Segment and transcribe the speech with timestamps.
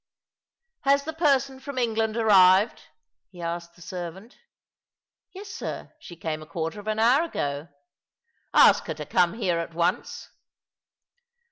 [0.79, 2.81] "Has the person from England arrived?"
[3.29, 4.35] he asked the servant."
[5.35, 5.93] Yes, sir.
[5.99, 7.67] She came a quarter of an hour ago.""
[8.55, 10.29] Ask her to come here at once."